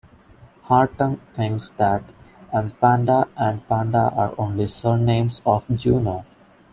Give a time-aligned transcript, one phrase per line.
[0.63, 2.01] Hartung thinks that
[2.51, 6.25] "Empanda" and "Panda" are only surnames of Juno.